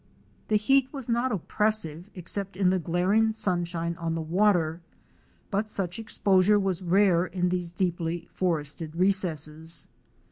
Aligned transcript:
The 0.47 0.55
heat 0.55 0.91
was 0.91 1.07
not 1.07 1.31
oppressive 1.31 2.09
except 2.15 2.57
in 2.57 2.71
the 2.71 2.79
glar 2.79 3.13
ing 3.15 3.33
sunshine 3.33 3.95
on 3.97 4.15
the 4.15 4.21
water, 4.21 4.81
but 5.51 5.69
such 5.69 5.99
exposure 5.99 6.57
was 6.59 6.81
rare 6.81 7.27
in 7.27 7.49
these 7.49 7.69
deeply 7.69 8.27
forested 8.33 8.95
recesses. 8.95 9.87